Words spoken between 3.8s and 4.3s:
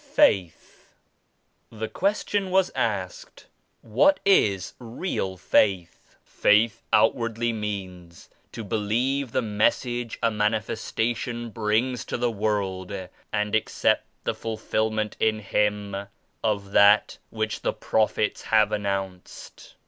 "What